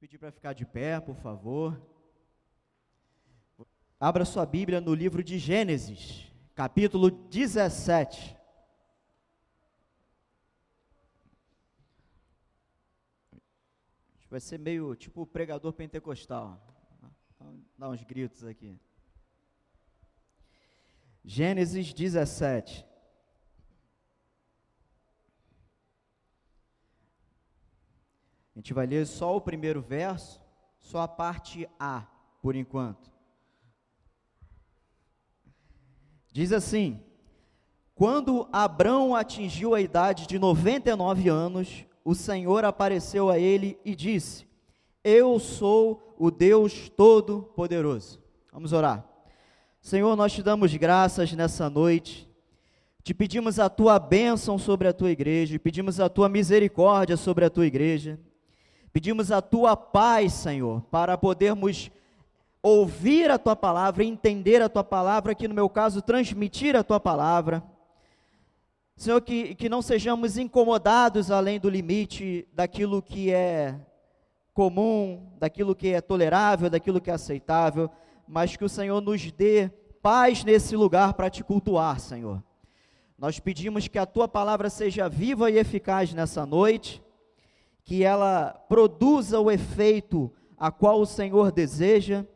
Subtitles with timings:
[0.00, 1.78] pedir para ficar de pé, por favor.
[3.98, 8.34] Abra sua Bíblia no livro de Gênesis, capítulo 17.
[14.30, 16.58] Vai ser meio tipo pregador pentecostal.
[17.38, 18.80] Vamos dar uns gritos aqui.
[21.22, 22.86] Gênesis 17.
[28.54, 30.40] A gente vai ler só o primeiro verso,
[30.80, 32.06] só a parte A,
[32.42, 33.10] por enquanto.
[36.32, 37.00] Diz assim:
[37.94, 44.46] Quando Abrão atingiu a idade de 99 anos, o Senhor apareceu a ele e disse:
[45.02, 48.20] Eu sou o Deus Todo-Poderoso.
[48.52, 49.06] Vamos orar.
[49.80, 52.28] Senhor, nós te damos graças nessa noite.
[53.02, 57.50] Te pedimos a tua bênção sobre a tua igreja, pedimos a tua misericórdia sobre a
[57.50, 58.20] tua igreja.
[58.92, 61.92] Pedimos a tua paz, Senhor, para podermos
[62.60, 66.98] ouvir a tua palavra, entender a tua palavra, aqui no meu caso, transmitir a tua
[66.98, 67.62] palavra.
[68.96, 73.78] Senhor, que, que não sejamos incomodados além do limite daquilo que é
[74.52, 77.88] comum, daquilo que é tolerável, daquilo que é aceitável,
[78.26, 79.70] mas que o Senhor nos dê
[80.02, 82.42] paz nesse lugar para te cultuar, Senhor.
[83.16, 87.00] Nós pedimos que a tua palavra seja viva e eficaz nessa noite
[87.84, 92.26] que ela produza o efeito a qual o Senhor deseja,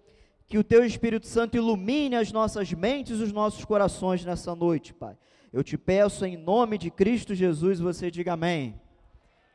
[0.47, 4.95] que o teu Espírito Santo ilumine as nossas mentes e os nossos corações nessa noite,
[4.95, 5.17] Pai.
[5.53, 8.81] Eu te peço em nome de Cristo Jesus, você diga amém.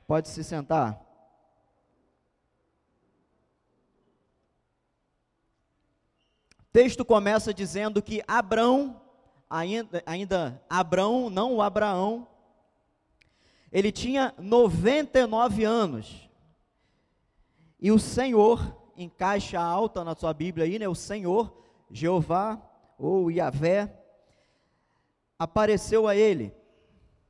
[0.08, 1.06] Pode se sentar.
[6.60, 9.02] O texto começa dizendo que Abrão,
[9.50, 12.28] ainda, ainda Abrão, não o Abraão,
[13.72, 16.30] ele tinha 99 anos.
[17.80, 20.88] E o Senhor, em caixa alta na sua Bíblia aí, né?
[20.88, 21.56] O Senhor,
[21.90, 22.62] Jeová
[22.98, 23.94] ou Yahvé,
[25.38, 26.54] apareceu a ele.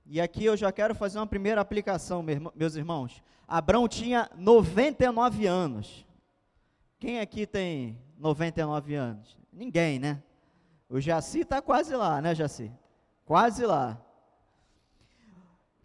[0.06, 2.24] E aqui eu já quero fazer uma primeira aplicação,
[2.56, 3.22] meus irmãos.
[3.48, 6.06] Abraão tinha 99 anos.
[6.98, 9.38] Quem aqui tem 99 anos?
[9.54, 10.24] Ninguém, né?
[10.90, 12.72] O Jaci está quase lá, né, Jaci?
[13.26, 14.04] Quase lá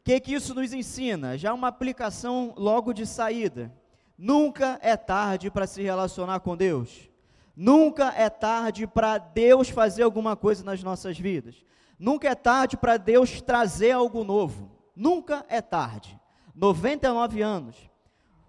[0.05, 1.39] que, que isso nos ensina?
[1.39, 3.73] Já uma aplicação logo de saída.
[4.19, 7.09] Nunca é tarde para se relacionar com Deus.
[7.57, 11.65] Nunca é tarde para Deus fazer alguma coisa nas nossas vidas.
[11.99, 14.71] Nunca é tarde para Deus trazer algo novo.
[14.95, 16.21] Nunca é tarde.
[16.55, 17.77] 99 anos.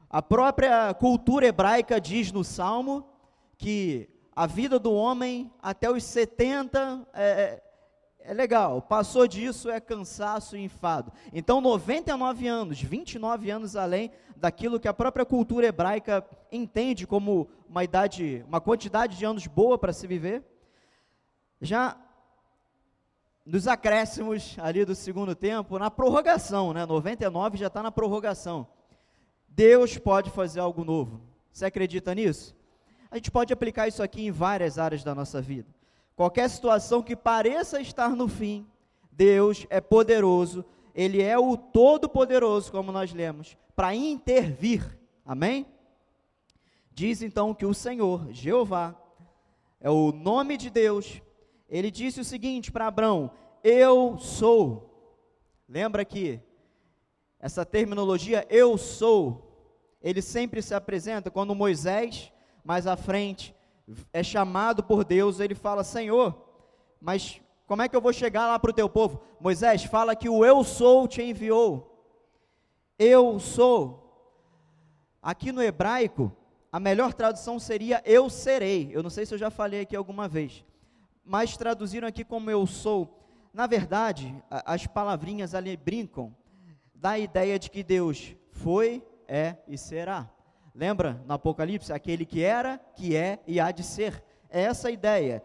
[0.10, 3.08] A própria cultura hebraica diz no Salmo
[3.58, 7.64] que a vida do homem até os 70 é,
[8.28, 11.12] é legal, passou disso é cansaço e enfado.
[11.32, 17.84] Então, 99 anos, 29 anos além daquilo que a própria cultura hebraica entende como uma
[17.84, 20.44] idade, uma quantidade de anos boa para se viver.
[21.62, 21.98] Já
[23.46, 26.84] nos acréscimos ali do segundo tempo, na prorrogação, né?
[26.84, 28.68] 99 já está na prorrogação.
[29.48, 31.22] Deus pode fazer algo novo.
[31.52, 32.56] Você acredita nisso?
[33.12, 35.70] A gente pode aplicar isso aqui em várias áreas da nossa vida.
[36.16, 38.66] Qualquer situação que pareça estar no fim,
[39.12, 44.98] Deus é poderoso, Ele é o Todo-Poderoso, como nós lemos, para intervir.
[45.26, 45.66] Amém?
[46.94, 48.96] Diz então que o Senhor, Jeová,
[49.82, 51.22] é o nome de Deus.
[51.70, 53.30] Ele disse o seguinte para Abraão:
[53.62, 54.92] Eu sou.
[55.68, 56.40] Lembra que
[57.40, 59.46] essa terminologia eu sou,
[60.02, 62.32] ele sempre se apresenta quando Moisés,
[62.64, 63.54] mais à frente,
[64.12, 66.36] é chamado por Deus, ele fala: Senhor,
[67.00, 69.22] mas como é que eu vou chegar lá para o teu povo?
[69.40, 71.92] Moisés fala que o eu sou te enviou.
[72.98, 74.04] Eu sou.
[75.22, 76.32] Aqui no hebraico,
[76.72, 78.90] a melhor tradução seria eu serei.
[78.94, 80.64] Eu não sei se eu já falei aqui alguma vez,
[81.24, 83.20] mas traduziram aqui como eu sou.
[83.54, 86.36] Na verdade, as palavrinhas ali brincam
[86.94, 90.30] da ideia de que Deus foi, é e será.
[90.76, 91.94] Lembra no Apocalipse?
[91.94, 94.22] Aquele que era, que é e há de ser.
[94.50, 95.42] É essa a ideia.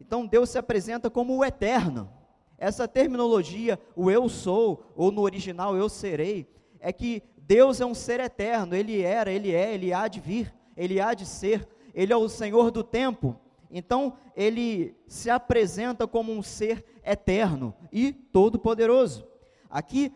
[0.00, 2.10] Então Deus se apresenta como o eterno.
[2.56, 6.48] Essa terminologia, o eu sou, ou no original eu serei,
[6.78, 10.54] é que Deus é um ser eterno, ele era, ele é, ele há de vir,
[10.76, 13.38] ele há de ser, ele é o Senhor do tempo.
[13.70, 19.26] Então, ele se apresenta como um ser eterno e todo-poderoso.
[19.68, 20.12] Aqui,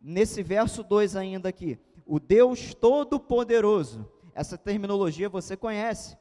[0.00, 4.08] nesse verso 2 ainda aqui, o Deus Todo-Poderoso.
[4.34, 6.16] Essa terminologia você conhece.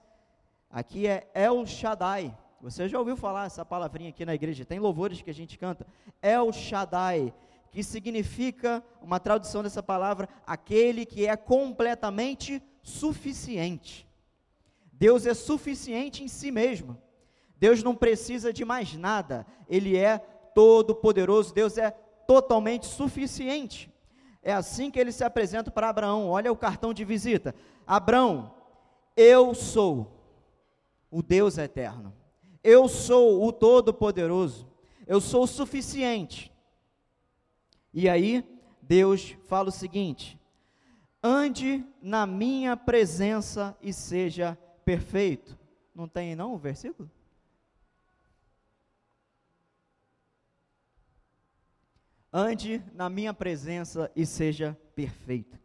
[0.69, 2.35] Aqui é El Shaddai.
[2.59, 4.65] Você já ouviu falar essa palavrinha aqui na igreja?
[4.65, 5.85] Tem louvores que a gente canta.
[6.21, 7.33] El Shaddai,
[7.69, 14.07] que significa, uma tradução dessa palavra, aquele que é completamente suficiente.
[14.91, 16.97] Deus é suficiente em si mesmo.
[17.57, 19.45] Deus não precisa de mais nada.
[19.67, 20.17] Ele é
[20.55, 21.53] todo-poderoso.
[21.53, 23.93] Deus é totalmente suficiente.
[24.45, 26.29] É assim que ele se apresenta para Abraão.
[26.29, 27.55] Olha o cartão de visita.
[27.85, 28.53] Abraão,
[29.17, 30.21] eu sou
[31.09, 32.13] o Deus eterno.
[32.63, 34.67] Eu sou o todo-poderoso.
[35.07, 36.51] Eu sou o suficiente.
[37.91, 38.47] E aí,
[38.79, 40.39] Deus fala o seguinte:
[41.23, 44.55] ande na minha presença e seja
[44.85, 45.57] perfeito.
[45.93, 47.09] Não tem não o versículo?
[52.37, 55.57] Ande na minha presença e seja perfeito.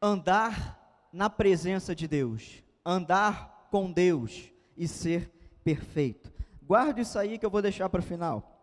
[0.00, 5.30] Andar na presença de Deus, andar com Deus e ser
[5.62, 6.32] perfeito.
[6.62, 8.58] Guarde isso aí que eu vou deixar para o final.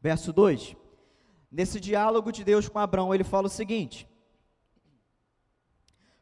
[0.00, 0.74] Verso 2.
[1.48, 4.08] Nesse diálogo de Deus com Abraão, ele fala o seguinte: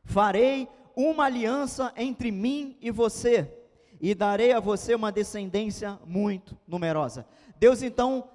[0.04, 3.50] Farei uma aliança entre mim e você,
[4.02, 7.26] e darei a você uma descendência muito numerosa.
[7.58, 8.28] Deus então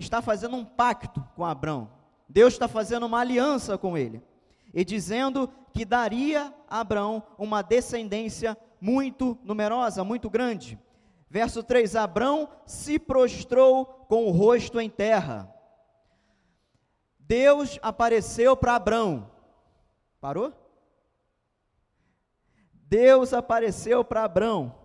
[0.00, 1.90] está fazendo um pacto com Abraão.
[2.28, 4.22] Deus está fazendo uma aliança com ele
[4.72, 10.78] e dizendo que daria a Abraão uma descendência muito numerosa, muito grande.
[11.28, 15.52] Verso 3: Abraão se prostrou com o rosto em terra.
[17.18, 19.30] Deus apareceu para Abraão.
[20.20, 20.52] Parou?
[22.72, 24.79] Deus apareceu para Abraão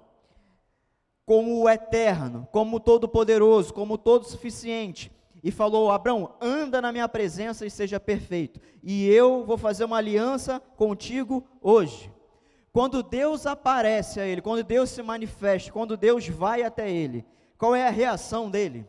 [1.26, 5.12] como o eterno, como o todo-poderoso, como o todo-suficiente,
[5.44, 9.98] e falou: Abraão, anda na minha presença e seja perfeito, e eu vou fazer uma
[9.98, 12.12] aliança contigo hoje.
[12.72, 17.26] Quando Deus aparece a ele, quando Deus se manifesta, quando Deus vai até ele,
[17.58, 18.86] qual é a reação dele?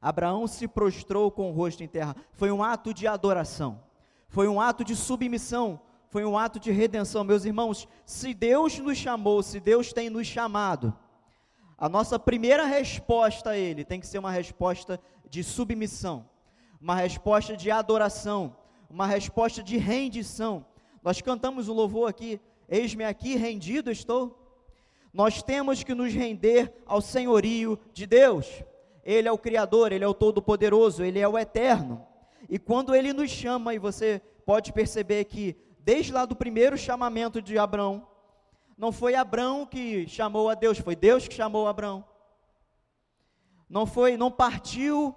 [0.00, 2.14] Abraão se prostrou com o rosto em terra.
[2.32, 3.82] Foi um ato de adoração,
[4.28, 7.24] foi um ato de submissão, foi um ato de redenção.
[7.24, 10.94] Meus irmãos, se Deus nos chamou, se Deus tem nos chamado,
[11.78, 16.28] a nossa primeira resposta a Ele tem que ser uma resposta de submissão,
[16.80, 18.56] uma resposta de adoração,
[18.90, 20.66] uma resposta de rendição.
[21.04, 24.36] Nós cantamos um louvor aqui, eis-me aqui, rendido estou.
[25.12, 28.64] Nós temos que nos render ao senhorio de Deus.
[29.04, 32.04] Ele é o Criador, Ele é o Todo-Poderoso, Ele é o Eterno.
[32.48, 37.40] E quando Ele nos chama, e você pode perceber que, desde lá do primeiro chamamento
[37.40, 38.06] de Abraão,
[38.78, 42.04] não foi Abraão que chamou a Deus, foi Deus que chamou Abraão.
[43.68, 45.14] Não foi, não partiu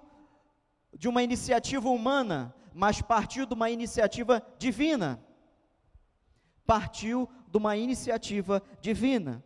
[0.92, 5.24] de uma iniciativa humana, mas partiu de uma iniciativa divina.
[6.66, 9.44] Partiu de uma iniciativa divina.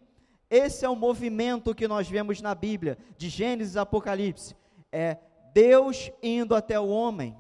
[0.49, 4.57] Esse é o movimento que nós vemos na Bíblia, de Gênesis a Apocalipse.
[4.91, 5.19] É
[5.53, 7.37] Deus indo até o homem.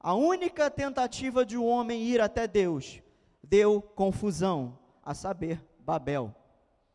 [0.00, 3.02] A única tentativa de um homem ir até Deus
[3.42, 6.34] deu confusão a saber, Babel.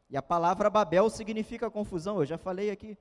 [0.09, 2.97] E a palavra Babel significa confusão, eu já falei aqui.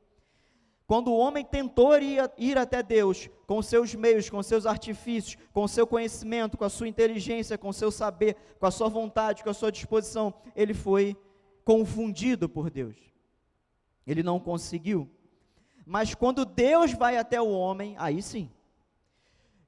[0.87, 5.87] Quando o homem tentou ir, até Deus com seus meios, com seus artifícios, com seu
[5.87, 9.71] conhecimento, com a sua inteligência, com seu saber, com a sua vontade, com a sua
[9.71, 11.17] disposição, ele foi
[11.65, 12.97] confundido por Deus.
[14.07, 15.09] Ele não conseguiu.
[15.87, 18.51] Mas quando Deus vai até o homem, aí sim.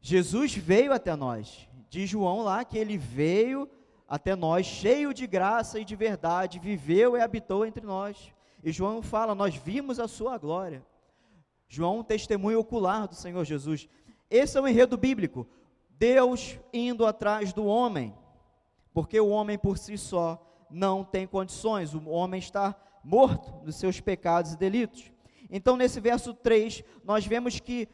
[0.00, 1.68] Jesus veio até nós.
[1.88, 3.68] Diz João lá que ele veio
[4.12, 8.30] até nós, cheio de graça e de verdade, viveu e habitou entre nós.
[8.62, 10.84] E João fala: Nós vimos a sua glória.
[11.66, 13.88] João, um testemunho ocular do Senhor Jesus.
[14.28, 15.48] Esse é o enredo bíblico.
[15.88, 18.14] Deus indo atrás do homem,
[18.92, 23.98] porque o homem por si só não tem condições, o homem está morto nos seus
[23.98, 25.10] pecados e delitos.
[25.50, 27.88] Então, nesse verso 3, nós vemos que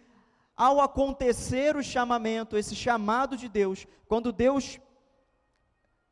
[0.56, 4.80] ao acontecer o chamamento, esse chamado de Deus, quando Deus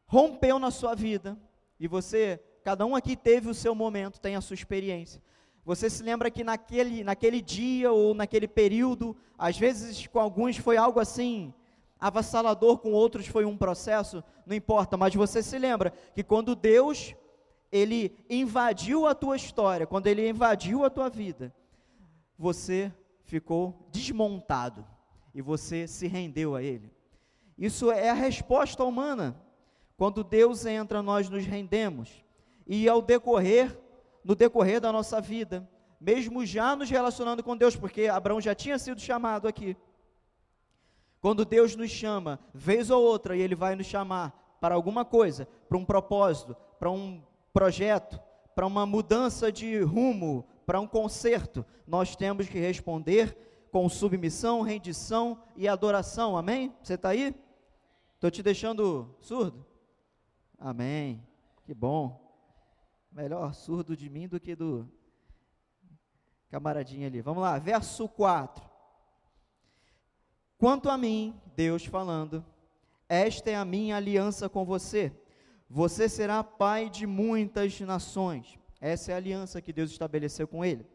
[0.06, 1.36] rompeu na sua vida,
[1.78, 5.22] e você, cada um aqui teve o seu momento, tem a sua experiência.
[5.64, 10.76] Você se lembra que naquele, naquele dia ou naquele período, às vezes com alguns foi
[10.76, 11.52] algo assim,
[11.98, 17.14] avassalador, com outros foi um processo, não importa, mas você se lembra que quando Deus,
[17.72, 21.52] Ele invadiu a tua história, quando Ele invadiu a tua vida,
[22.38, 22.92] você
[23.24, 24.86] ficou desmontado
[25.34, 26.92] e você se rendeu a Ele.
[27.58, 29.36] Isso é a resposta humana.
[29.96, 32.22] Quando Deus entra, nós nos rendemos.
[32.66, 33.78] E ao decorrer,
[34.24, 35.68] no decorrer da nossa vida,
[36.00, 39.76] mesmo já nos relacionando com Deus, porque Abraão já tinha sido chamado aqui.
[41.20, 45.48] Quando Deus nos chama, vez ou outra, e Ele vai nos chamar para alguma coisa,
[45.68, 47.22] para um propósito, para um
[47.52, 48.20] projeto,
[48.54, 53.36] para uma mudança de rumo, para um conserto, nós temos que responder
[53.70, 56.74] com submissão, rendição e adoração, amém?
[56.82, 57.34] Você está aí?
[58.14, 59.64] Estou te deixando surdo?
[60.58, 61.22] Amém.
[61.64, 62.22] Que bom.
[63.10, 64.88] Melhor surdo de mim do que do
[66.48, 67.20] camaradinho ali.
[67.20, 68.64] Vamos lá, verso 4.
[70.58, 72.44] Quanto a mim, Deus falando,
[73.08, 75.12] esta é a minha aliança com você.
[75.68, 78.58] Você será pai de muitas nações.
[78.80, 80.86] Essa é a aliança que Deus estabeleceu com ele.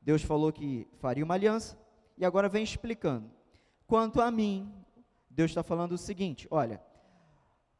[0.00, 1.78] Deus falou que faria uma aliança
[2.16, 3.30] e agora vem explicando.
[3.86, 4.72] Quanto a mim,
[5.28, 6.82] Deus está falando o seguinte: olha,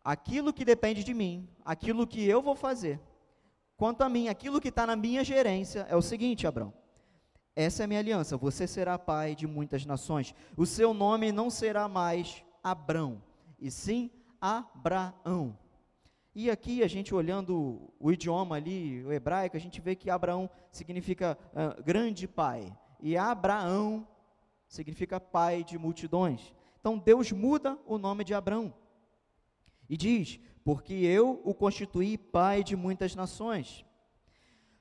[0.04, 3.00] aquilo que depende de mim, aquilo que eu vou fazer,
[3.76, 6.72] quanto a mim, aquilo que está na minha gerência, é o seguinte, Abraão.
[7.54, 8.36] Essa é a minha aliança.
[8.36, 10.34] Você será pai de muitas nações.
[10.56, 13.22] O seu nome não será mais Abrão,
[13.58, 15.58] e sim Abraão.
[16.34, 20.48] E aqui a gente olhando o idioma ali, o hebraico, a gente vê que Abraão
[20.70, 24.08] significa uh, grande pai e Abraão
[24.66, 26.54] significa pai de multidões.
[26.80, 28.72] Então Deus muda o nome de Abraão
[29.92, 33.84] e diz: Porque eu o constituí pai de muitas nações.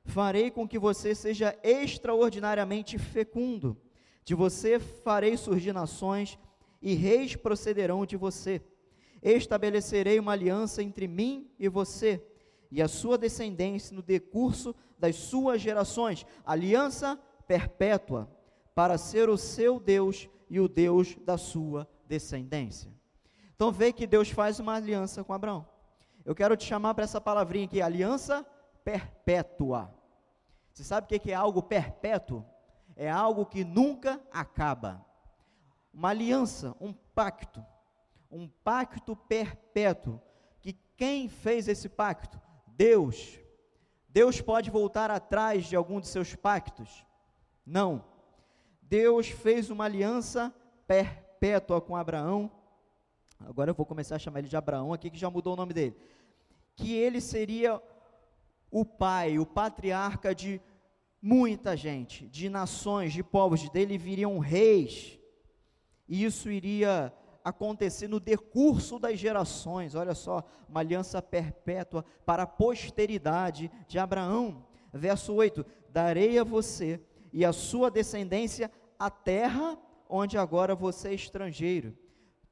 [0.06, 3.76] Farei com que você seja extraordinariamente fecundo.
[4.24, 6.40] De você farei surgir nações
[6.82, 8.62] e reis procederão de você.
[9.22, 12.26] Estabelecerei uma aliança entre mim e você
[12.72, 18.32] e a sua descendência no decurso das suas gerações, aliança perpétua,
[18.74, 23.01] para ser o seu Deus e o Deus da sua descendência.
[23.62, 25.68] Então vê que Deus faz uma aliança com Abraão.
[26.26, 28.44] Eu quero te chamar para essa palavrinha aqui, aliança
[28.84, 29.94] perpétua.
[30.74, 32.44] Você sabe o que é algo perpétuo?
[32.96, 35.06] É algo que nunca acaba.
[35.94, 37.64] Uma aliança, um pacto,
[38.32, 40.20] um pacto perpétuo.
[40.60, 42.42] Que quem fez esse pacto?
[42.66, 43.40] Deus.
[44.10, 47.06] Deus pode voltar atrás de algum de seus pactos?
[47.64, 48.04] Não.
[48.82, 50.52] Deus fez uma aliança
[50.88, 52.50] perpétua com Abraão.
[53.48, 55.74] Agora eu vou começar a chamar ele de Abraão aqui, que já mudou o nome
[55.74, 55.96] dele.
[56.76, 57.82] Que ele seria
[58.70, 60.62] o pai, o patriarca de
[61.22, 65.20] muita gente, de nações, de povos, dele viriam reis.
[66.08, 69.96] E isso iria acontecer no decurso das gerações.
[69.96, 74.66] Olha só, uma aliança perpétua para a posteridade de Abraão.
[74.94, 77.00] Verso 8: Darei a você
[77.32, 81.98] e a sua descendência a terra onde agora você é estrangeiro,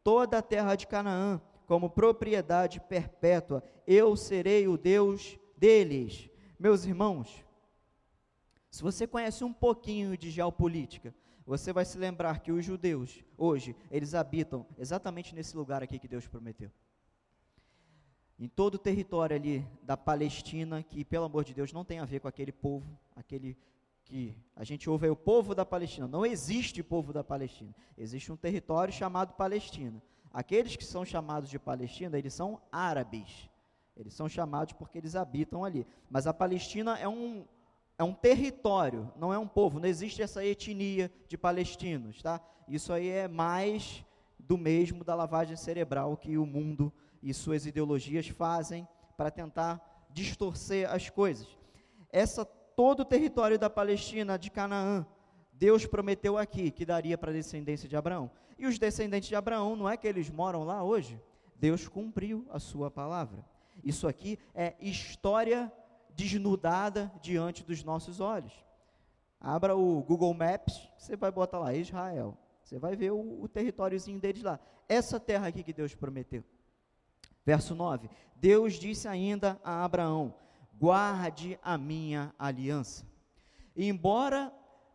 [0.10, 6.32] toda a terra de Canaã, como propriedade perpétua, eu serei o Deus deles.
[6.58, 7.46] Meus irmãos,
[8.72, 11.14] se você conhece um pouquinho de geopolítica,
[11.46, 16.08] você vai se lembrar que os judeus, hoje, eles habitam exatamente nesse lugar aqui que
[16.08, 16.72] Deus prometeu.
[18.40, 22.06] Em todo o território ali da Palestina, que, pelo amor de Deus, não tem a
[22.06, 23.56] ver com aquele povo, aquele
[24.10, 26.08] que a gente ouve aí o povo da Palestina.
[26.08, 27.74] Não existe povo da Palestina.
[27.96, 30.02] Existe um território chamado Palestina.
[30.34, 33.48] Aqueles que são chamados de Palestina, eles são árabes.
[33.96, 35.86] Eles são chamados porque eles habitam ali.
[36.10, 37.46] Mas a Palestina é um,
[38.00, 39.80] é um território, não é um povo.
[39.80, 42.42] Não existe essa etnia de palestinos, tá?
[42.68, 44.04] Isso aí é mais
[44.40, 50.90] do mesmo da lavagem cerebral que o mundo e suas ideologias fazem para tentar distorcer
[50.90, 51.48] as coisas.
[52.12, 52.44] Essa
[52.80, 55.06] todo o território da Palestina, de Canaã,
[55.52, 58.32] Deus prometeu aqui que daria para a descendência de Abraão.
[58.58, 61.22] E os descendentes de Abraão, não é que eles moram lá hoje?
[61.58, 63.44] Deus cumpriu a sua palavra.
[63.84, 65.70] Isso aqui é história
[66.16, 68.54] desnudada diante dos nossos olhos.
[69.42, 72.38] Abra o Google Maps, você vai botar lá Israel.
[72.64, 74.58] Você vai ver o, o territóriozinho deles lá.
[74.88, 76.46] Essa terra aqui que Deus prometeu.
[77.46, 80.34] Verso 9: Deus disse ainda a Abraão:
[80.80, 83.06] guarde a minha aliança.
[83.76, 84.52] E embora,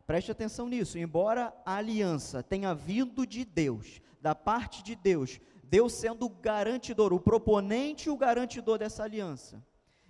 [0.06, 5.92] preste atenção nisso, embora a aliança tenha vindo de Deus, da parte de Deus, Deus
[5.92, 9.62] sendo o garantidor, o proponente e o garantidor dessa aliança,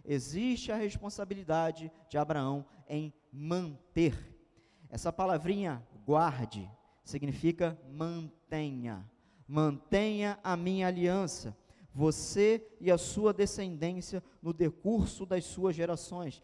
[0.05, 4.15] existe a responsabilidade de Abraão em manter.
[4.89, 6.71] Essa palavrinha guarde
[7.03, 9.05] significa mantenha.
[9.47, 11.57] Mantenha a minha aliança
[11.95, 16.43] você e a sua descendência no decurso das suas gerações.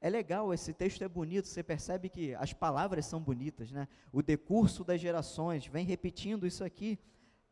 [0.00, 3.86] É legal, esse texto é bonito, você percebe que as palavras são bonitas, né?
[4.10, 6.98] O decurso das gerações, vem repetindo isso aqui.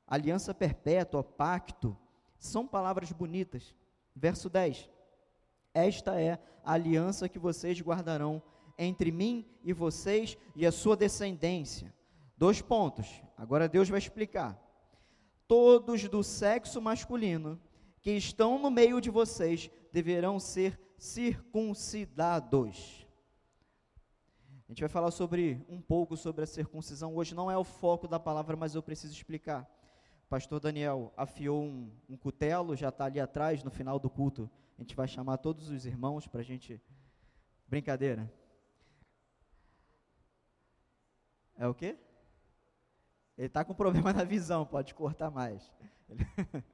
[0.06, 1.94] Aliança perpétua, pacto,
[2.38, 3.74] são palavras bonitas.
[4.16, 4.88] Verso 10:
[5.74, 8.42] Esta é a aliança que vocês guardarão
[8.78, 11.94] entre mim e vocês e a sua descendência.
[12.38, 14.58] Dois pontos, agora Deus vai explicar
[15.48, 17.60] todos do sexo masculino
[18.00, 23.08] que estão no meio de vocês deverão ser circuncidados.
[24.68, 27.16] A gente vai falar sobre um pouco sobre a circuncisão.
[27.16, 29.66] Hoje não é o foco da palavra, mas eu preciso explicar.
[30.28, 34.50] pastor Daniel afiou um, um cutelo, já está ali atrás, no final do culto.
[34.76, 36.78] A gente vai chamar todos os irmãos para a gente.
[37.66, 38.30] Brincadeira.
[41.56, 41.96] É o quê?
[43.38, 45.72] Ele está com problema na visão, pode cortar mais.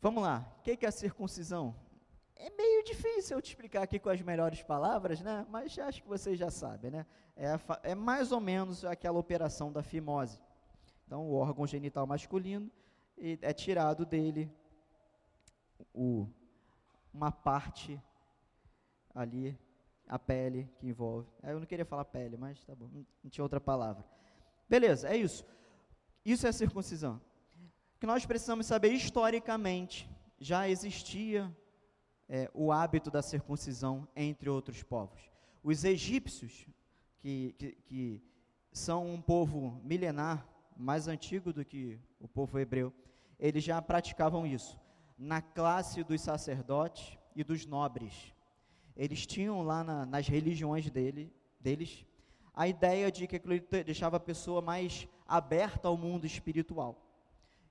[0.00, 1.74] Vamos lá, o que é a circuncisão?
[2.36, 5.44] É meio difícil eu te explicar aqui com as melhores palavras, né?
[5.50, 7.04] Mas acho que vocês já sabem, né?
[7.34, 10.40] É, é mais ou menos aquela operação da fimose.
[11.04, 12.70] Então, o órgão genital masculino
[13.18, 14.48] é tirado dele
[15.92, 16.28] o,
[17.12, 18.00] uma parte
[19.12, 19.58] ali,
[20.08, 21.28] a pele que envolve.
[21.42, 22.88] É, eu não queria falar pele, mas tá bom,
[23.22, 24.04] não tinha outra palavra.
[24.68, 25.44] Beleza, é isso.
[26.24, 27.20] Isso é circuncisão.
[28.00, 31.54] Que nós precisamos saber historicamente, já existia
[32.28, 35.20] é, o hábito da circuncisão entre outros povos.
[35.62, 36.66] Os egípcios,
[37.20, 38.22] que, que, que
[38.72, 40.46] são um povo milenar,
[40.76, 42.92] mais antigo do que o povo hebreu,
[43.38, 44.78] eles já praticavam isso.
[45.18, 48.32] Na classe dos sacerdotes e dos nobres.
[48.98, 52.04] Eles tinham lá na, nas religiões dele, deles
[52.52, 57.00] a ideia de que aquilo deixava a pessoa mais aberta ao mundo espiritual.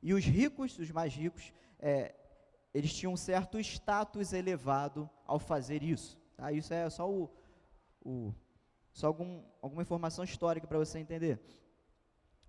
[0.01, 2.15] E os ricos, os mais ricos, é,
[2.73, 6.17] eles tinham um certo status elevado ao fazer isso.
[6.37, 6.53] Tá?
[6.53, 7.29] Isso é só, o,
[8.01, 8.33] o
[8.93, 11.37] só algum, alguma informação histórica para você entender.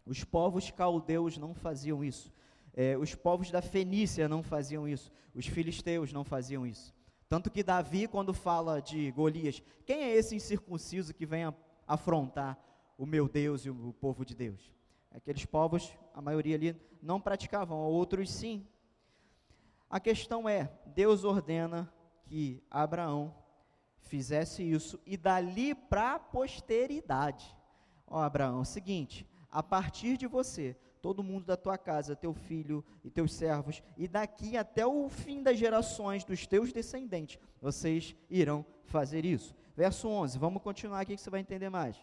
[0.06, 2.32] Os povos caldeus não faziam isso.
[2.72, 5.10] É, os povos da Fenícia não faziam isso.
[5.34, 6.94] Os filisteus não faziam isso.
[7.28, 11.52] Tanto que Davi, quando fala de Golias, quem é esse incircunciso que vem
[11.86, 12.58] afrontar
[12.96, 14.72] o meu Deus e o povo de Deus?
[15.10, 18.66] Aqueles povos, a maioria ali, não praticavam, outros sim.
[19.90, 21.92] A questão é: Deus ordena
[22.24, 23.34] que Abraão
[24.00, 27.56] fizesse isso e dali para a posteridade.
[28.06, 30.76] Ó, Abraão, é seguinte: a partir de você,
[31.08, 35.42] todo mundo da tua casa, teu filho e teus servos, e daqui até o fim
[35.42, 39.56] das gerações dos teus descendentes, vocês irão fazer isso.
[39.74, 41.96] Verso 11, vamos continuar aqui que você vai entender mais.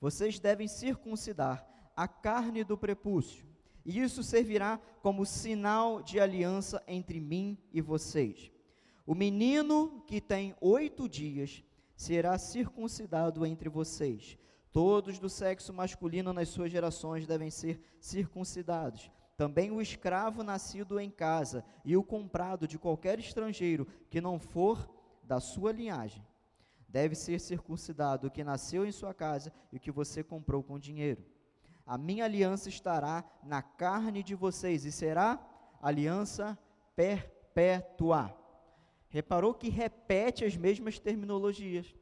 [0.00, 1.66] Vocês devem circuncidar
[1.96, 3.44] a carne do prepúcio,
[3.84, 8.52] e isso servirá como sinal de aliança entre mim e vocês.
[9.04, 11.64] O menino que tem oito dias
[11.96, 14.38] será circuncidado entre vocês
[14.78, 19.10] Todos do sexo masculino nas suas gerações devem ser circuncidados.
[19.36, 24.88] Também o escravo nascido em casa e o comprado de qualquer estrangeiro que não for
[25.24, 26.24] da sua linhagem.
[26.88, 30.78] Deve ser circuncidado o que nasceu em sua casa e o que você comprou com
[30.78, 31.24] dinheiro.
[31.84, 35.44] A minha aliança estará na carne de vocês e será
[35.82, 36.56] aliança
[36.94, 38.32] perpétua.
[39.08, 41.97] Reparou que repete as mesmas terminologias.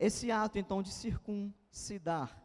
[0.00, 2.42] Esse ato então de circuncidar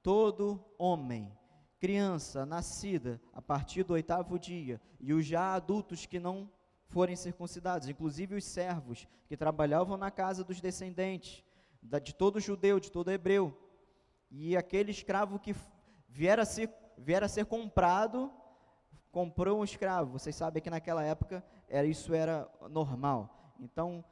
[0.00, 1.36] todo homem,
[1.80, 6.48] criança nascida a partir do oitavo dia, e os já adultos que não
[6.86, 11.42] forem circuncidados, inclusive os servos que trabalhavam na casa dos descendentes,
[11.82, 13.58] de todo judeu, de todo hebreu,
[14.30, 15.52] e aquele escravo que
[16.08, 18.32] vier a ser, vier a ser comprado,
[19.10, 20.12] comprou um escravo.
[20.12, 23.52] Vocês sabem que naquela época era, isso era normal.
[23.58, 24.04] Então,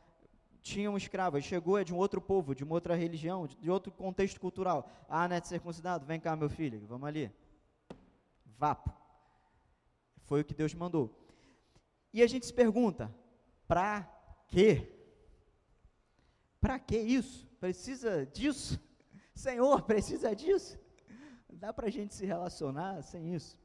[0.63, 3.69] tinha um escravo, ele chegou, é de um outro povo, de uma outra religião, de,
[3.69, 4.89] outro contexto cultural.
[5.09, 6.07] Ah, não é circuncidado?
[6.07, 7.31] Vem cá, meu filho, vamos ali.
[8.57, 8.93] Vapo.
[10.23, 11.13] Foi o que Deus mandou.
[12.13, 13.13] E a gente se pergunta,
[13.67, 14.09] para
[14.47, 14.89] quê?
[16.61, 17.47] Para que isso?
[17.59, 18.81] Precisa disso?
[19.35, 20.79] Senhor, precisa disso?
[21.51, 23.59] Dá para a gente se relacionar sem isso?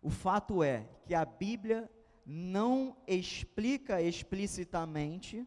[0.00, 1.90] O fato é que a Bíblia
[2.24, 5.46] não explica explicitamente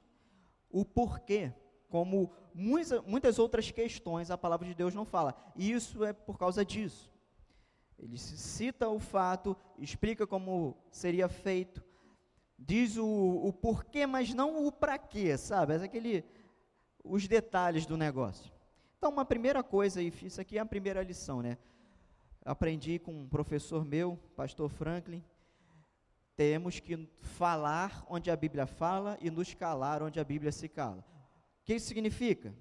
[0.72, 1.54] o porquê,
[1.90, 5.36] como muitas outras questões a palavra de Deus não fala.
[5.56, 7.12] E isso é por causa disso.
[8.00, 11.84] Ele cita o fato, explica como seria feito,
[12.58, 15.74] diz o, o porquê, mas não o para quê, sabe?
[15.74, 16.26] É aquele,
[17.04, 18.52] os detalhes do negócio.
[18.98, 21.58] Então, uma primeira coisa, e isso aqui é a primeira lição, né?
[22.44, 25.24] Aprendi com um professor meu, pastor Franklin,
[26.42, 31.06] temos que falar onde a Bíblia fala e nos calar onde a Bíblia se cala.
[31.62, 32.52] O que isso significa?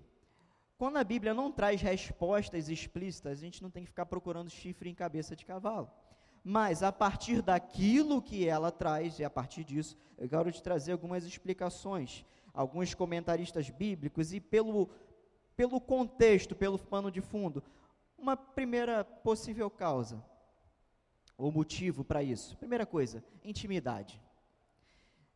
[0.77, 4.91] Quando a Bíblia não traz respostas explícitas, a gente não tem que ficar procurando chifre
[4.91, 5.91] em cabeça de cavalo.
[6.45, 10.93] Mas a partir daquilo que ela traz, e a partir disso, eu quero te trazer
[10.93, 14.91] algumas explicações, alguns comentaristas bíblicos e pelo,
[15.57, 17.63] pelo contexto, pelo pano de fundo,
[18.19, 20.23] uma primeira possível causa
[21.41, 22.57] o motivo para isso?
[22.59, 24.21] Primeira coisa, intimidade.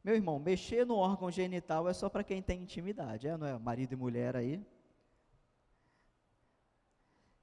[0.02, 3.58] Meu irmão, mexer no órgão genital é só para quem tem intimidade, é, não é?
[3.58, 4.62] Marido e mulher aí.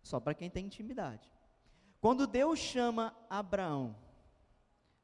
[0.03, 1.31] Só para quem tem intimidade.
[1.99, 3.95] Quando Deus chama Abraão,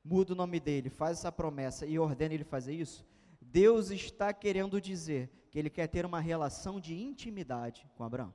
[0.03, 3.05] muda o nome dele, faz essa promessa e ordena ele fazer isso,
[3.41, 8.33] Deus está querendo dizer que ele quer ter uma relação de intimidade com Abraão.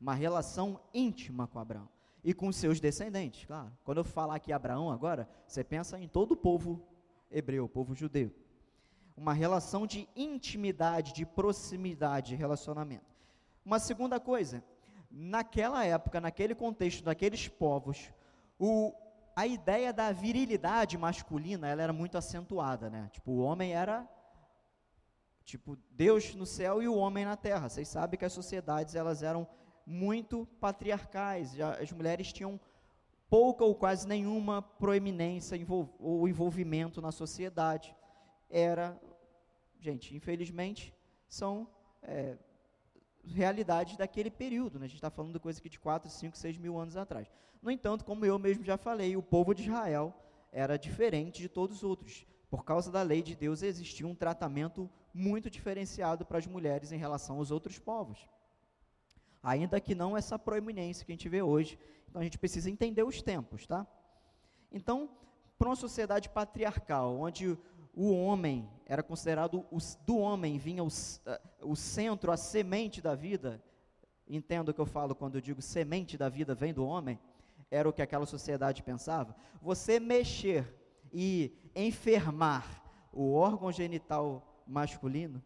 [0.00, 1.88] Uma relação íntima com Abraão
[2.24, 3.72] e com seus descendentes, claro.
[3.84, 6.80] Quando eu falar aqui Abraão agora, você pensa em todo o povo
[7.30, 8.32] hebreu, o povo judeu.
[9.16, 13.12] Uma relação de intimidade, de proximidade, de relacionamento.
[13.64, 14.62] Uma segunda coisa,
[15.10, 18.12] naquela época, naquele contexto daqueles povos,
[18.58, 18.94] o,
[19.34, 23.10] a ideia da virilidade masculina, ela era muito acentuada, né?
[23.12, 24.08] Tipo, o homem era
[25.44, 27.68] tipo Deus no céu e o homem na terra.
[27.68, 29.46] Vocês sabem que as sociedades elas eram
[29.92, 31.54] muito patriarcais.
[31.60, 32.58] As mulheres tinham
[33.28, 35.58] pouca ou quase nenhuma proeminência
[35.98, 37.94] ou envolvimento na sociedade.
[38.48, 38.98] Era,
[39.78, 40.94] gente, infelizmente,
[41.28, 41.68] são
[42.02, 42.36] é,
[43.22, 44.78] realidades daquele período.
[44.78, 44.86] Né?
[44.86, 47.30] A gente está falando de coisa aqui de 4, 5, 6 mil anos atrás.
[47.60, 50.14] No entanto, como eu mesmo já falei, o povo de Israel
[50.50, 52.26] era diferente de todos os outros.
[52.50, 56.98] Por causa da lei de Deus, existia um tratamento muito diferenciado para as mulheres em
[56.98, 58.26] relação aos outros povos
[59.42, 61.78] ainda que não essa proeminência que a gente vê hoje.
[62.08, 63.86] Então a gente precisa entender os tempos, tá?
[64.70, 65.10] Então,
[65.58, 67.58] para uma sociedade patriarcal, onde
[67.94, 70.88] o homem era considerado, o, do homem vinha o,
[71.62, 73.62] o centro, a semente da vida,
[74.26, 77.18] entendo o que eu falo quando eu digo semente da vida vem do homem,
[77.70, 79.34] era o que aquela sociedade pensava.
[79.60, 80.74] Você mexer
[81.12, 85.42] e enfermar o órgão genital masculino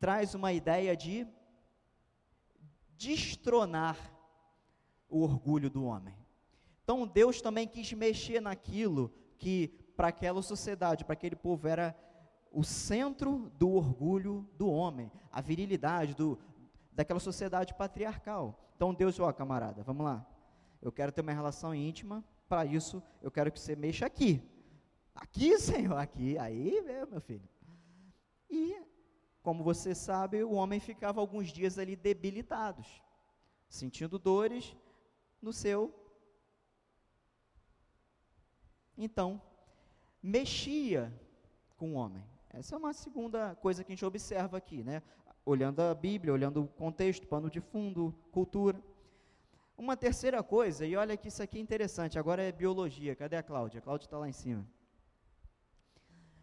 [0.00, 1.26] traz uma ideia de
[2.96, 3.98] destronar
[5.08, 6.14] o orgulho do homem.
[6.82, 11.96] Então Deus também quis mexer naquilo que para aquela sociedade, para aquele povo era
[12.50, 16.38] o centro do orgulho do homem, a virilidade do,
[16.92, 18.58] daquela sociedade patriarcal.
[18.76, 20.26] Então Deus, ó, camarada, vamos lá.
[20.80, 24.42] Eu quero ter uma relação íntima, para isso eu quero que você mexa aqui.
[25.14, 26.80] Aqui, Senhor, aqui, aí,
[27.10, 27.48] meu filho.
[28.50, 28.76] E
[29.44, 33.02] como você sabe, o homem ficava alguns dias ali debilitados,
[33.68, 34.74] sentindo dores
[35.40, 35.94] no seu.
[38.96, 39.40] Então,
[40.22, 41.12] mexia
[41.76, 42.24] com o homem.
[42.48, 45.02] Essa é uma segunda coisa que a gente observa aqui, né?
[45.44, 48.82] Olhando a Bíblia, olhando o contexto, pano de fundo, cultura.
[49.76, 53.14] Uma terceira coisa, e olha que isso aqui é interessante, agora é biologia.
[53.14, 53.80] Cadê a Cláudia?
[53.80, 54.66] A Cláudia está lá em cima.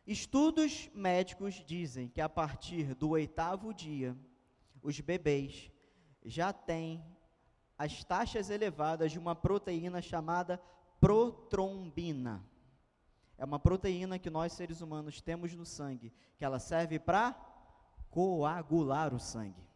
[0.05, 4.17] Estudos médicos dizem que a partir do oitavo dia,
[4.81, 5.71] os bebês
[6.23, 7.03] já têm
[7.77, 10.61] as taxas elevadas de uma proteína chamada
[10.99, 12.43] protrombina.
[13.37, 17.33] É uma proteína que nós seres humanos temos no sangue, que ela serve para
[18.09, 19.67] coagular o sangue.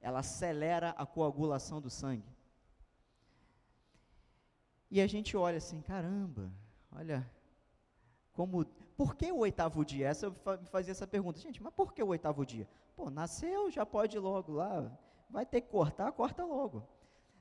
[0.00, 2.28] Ela acelera a coagulação do sangue.
[4.90, 6.50] E a gente olha assim, caramba,
[6.90, 7.30] olha
[8.32, 8.64] como
[8.98, 10.08] por que o oitavo dia?
[10.08, 10.34] Essa eu
[10.72, 12.68] fazia essa pergunta, gente, mas por que o oitavo dia?
[12.96, 14.90] Pô, nasceu, já pode ir logo lá,
[15.30, 16.82] vai ter que cortar, corta logo.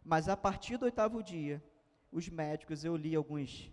[0.06, 1.62] Mas a partir do oitavo dia,
[2.12, 3.72] os médicos, eu li alguns,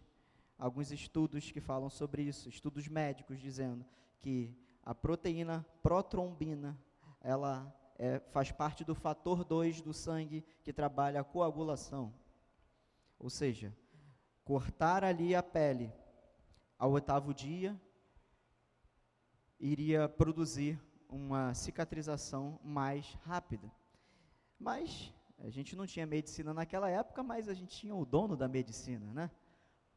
[0.58, 3.84] alguns estudos que falam sobre isso, estudos médicos dizendo
[4.18, 6.78] que a proteína protrombina,
[7.20, 12.14] ela é, faz parte do fator 2 do sangue que trabalha a coagulação.
[13.18, 13.76] Ou seja,
[14.42, 15.92] cortar ali a pele
[16.78, 17.78] ao oitavo dia,
[19.58, 23.70] iria produzir uma cicatrização mais rápida.
[24.58, 28.48] Mas a gente não tinha medicina naquela época, mas a gente tinha o dono da
[28.48, 29.30] medicina, né?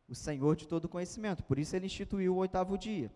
[0.07, 1.43] O Senhor de todo conhecimento.
[1.43, 3.11] Por isso ele instituiu o oitavo dia.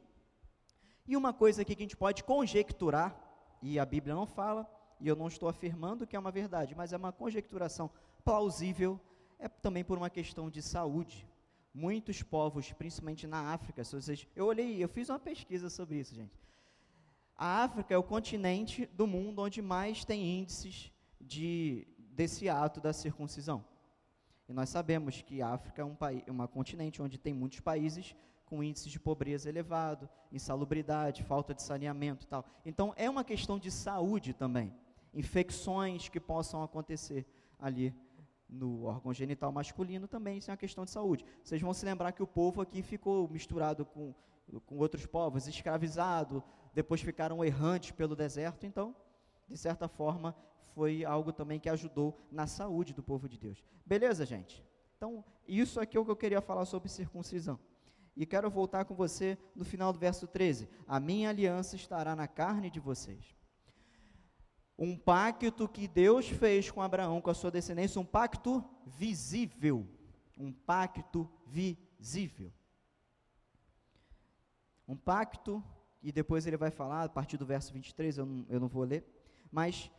[1.07, 3.15] E uma coisa aqui que a gente pode conjecturar,
[3.61, 4.69] e a Bíblia não fala,
[4.99, 7.89] e eu não estou afirmando que é uma verdade, mas é uma conjecturação
[8.23, 8.99] plausível,
[9.39, 11.27] é também por uma questão de saúde
[11.73, 16.13] muitos povos, principalmente na África, se vocês, eu olhei, eu fiz uma pesquisa sobre isso,
[16.13, 16.39] gente.
[17.35, 22.93] A África é o continente do mundo onde mais tem índices de, desse ato da
[22.93, 23.65] circuncisão.
[24.47, 28.15] E nós sabemos que a África é um, país, um continente onde tem muitos países
[28.45, 32.45] com índices de pobreza elevado, insalubridade, falta de saneamento e tal.
[32.65, 34.73] Então, é uma questão de saúde também.
[35.13, 37.25] Infecções que possam acontecer
[37.57, 37.95] ali
[38.51, 41.25] no órgão genital masculino também, isso é uma questão de saúde.
[41.41, 44.13] Vocês vão se lembrar que o povo aqui ficou misturado com,
[44.65, 48.93] com outros povos, escravizado, depois ficaram errantes pelo deserto, então,
[49.47, 50.35] de certa forma,
[50.73, 53.63] foi algo também que ajudou na saúde do povo de Deus.
[53.85, 54.63] Beleza, gente?
[54.97, 57.59] Então, isso aqui é o que eu queria falar sobre circuncisão.
[58.15, 60.69] E quero voltar com você no final do verso 13.
[60.87, 63.35] A minha aliança estará na carne de vocês.
[64.83, 69.87] Um pacto que Deus fez com Abraão, com a sua descendência, um pacto visível.
[70.35, 72.51] Um pacto visível.
[74.87, 75.63] Um pacto,
[76.01, 78.83] e depois ele vai falar, a partir do verso 23, eu não, eu não vou
[78.83, 79.05] ler,
[79.51, 79.91] mas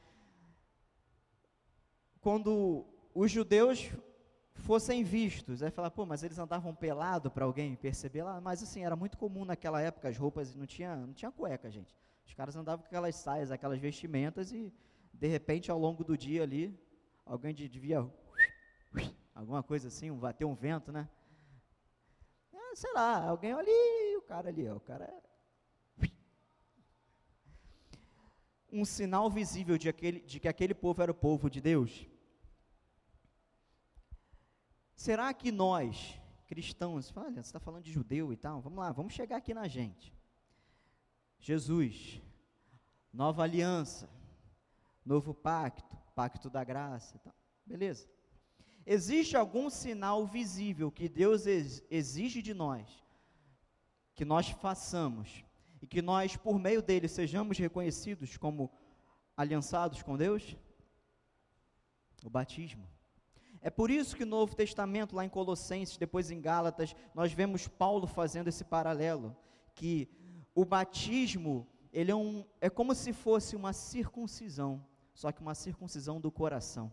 [2.21, 3.88] quando os judeus
[4.53, 8.85] fossem vistos, aí falar, pô, mas eles andavam pelado para alguém perceber lá, mas assim,
[8.85, 11.97] era muito comum naquela época as roupas, não tinha, não tinha cueca, gente.
[12.33, 14.73] Os caras andavam com aquelas saias, aquelas vestimentas e,
[15.12, 16.75] de repente, ao longo do dia ali,
[17.27, 18.11] alguém devia.
[19.35, 21.11] Alguma coisa assim, um, bater um vento, né?
[22.51, 25.05] É, sei lá, alguém ali, o cara ali, o cara.
[26.01, 26.11] É
[28.73, 32.09] um sinal visível de, aquele, de que aquele povo era o povo de Deus.
[34.95, 39.12] Será que nós, cristãos, olha, você está falando de judeu e tal, vamos lá, vamos
[39.12, 40.21] chegar aqui na gente.
[41.42, 42.22] Jesus,
[43.12, 44.09] nova aliança,
[45.05, 47.35] novo pacto, pacto da graça, tá?
[47.66, 48.09] beleza.
[48.87, 52.88] Existe algum sinal visível que Deus exige de nós,
[54.14, 55.44] que nós façamos,
[55.81, 58.70] e que nós, por meio dele, sejamos reconhecidos como
[59.37, 60.57] aliançados com Deus?
[62.24, 62.88] O batismo.
[63.61, 67.66] É por isso que no Novo Testamento, lá em Colossenses, depois em Gálatas, nós vemos
[67.66, 69.37] Paulo fazendo esse paralelo,
[69.74, 70.09] que
[70.54, 74.84] o batismo, ele é, um, é como se fosse uma circuncisão,
[75.14, 76.92] só que uma circuncisão do coração.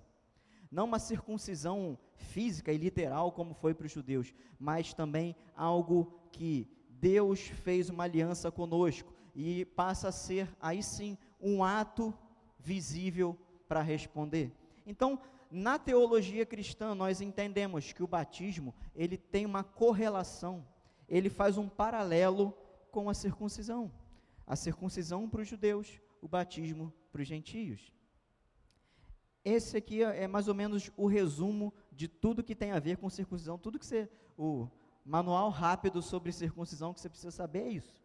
[0.71, 6.67] Não uma circuncisão física e literal como foi para os judeus, mas também algo que
[6.89, 12.13] Deus fez uma aliança conosco e passa a ser aí sim um ato
[12.59, 14.51] visível para responder.
[14.85, 15.19] Então,
[15.49, 20.65] na teologia cristã, nós entendemos que o batismo, ele tem uma correlação,
[21.07, 22.53] ele faz um paralelo
[22.89, 23.91] com a circuncisão.
[24.45, 27.93] A circuncisão para os judeus, o batismo para os gentios.
[29.43, 32.97] Esse aqui é, é mais ou menos o resumo de tudo que tem a ver
[32.97, 34.67] com circuncisão, tudo que você, o
[35.05, 38.03] manual rápido sobre circuncisão que você precisa saber é isso.